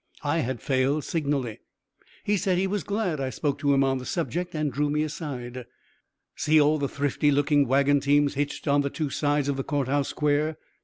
[0.23, 1.59] I had failed signally.
[2.23, 5.03] He said he was glad I spoke to him on the subject, and drew me
[5.03, 5.67] aside.
[6.35, 9.87] "See all the thrifty looking wagon teams hitched on the two sides of the Court
[9.87, 10.57] House Square?"